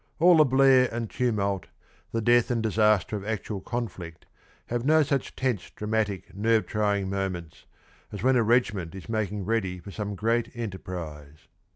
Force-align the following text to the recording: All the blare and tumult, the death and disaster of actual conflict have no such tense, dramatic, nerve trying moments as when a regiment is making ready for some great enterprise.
All 0.17 0.37
the 0.37 0.45
blare 0.45 0.89
and 0.91 1.11
tumult, 1.11 1.67
the 2.11 2.21
death 2.21 2.49
and 2.49 2.63
disaster 2.63 3.15
of 3.15 3.23
actual 3.23 3.61
conflict 3.61 4.25
have 4.65 4.83
no 4.83 5.03
such 5.03 5.35
tense, 5.35 5.69
dramatic, 5.69 6.33
nerve 6.35 6.65
trying 6.65 7.07
moments 7.07 7.65
as 8.11 8.23
when 8.23 8.35
a 8.35 8.41
regiment 8.41 8.95
is 8.95 9.07
making 9.07 9.45
ready 9.45 9.77
for 9.77 9.91
some 9.91 10.15
great 10.15 10.49
enterprise. 10.55 11.47